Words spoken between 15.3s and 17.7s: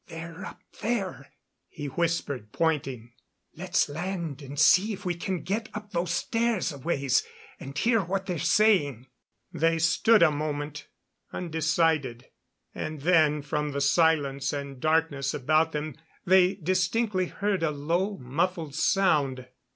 about them they distinctly heard a